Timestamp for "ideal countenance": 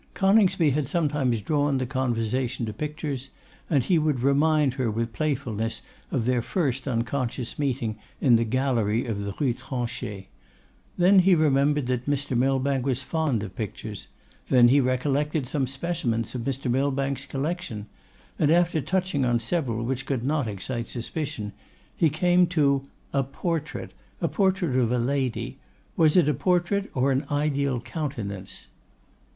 27.29-28.65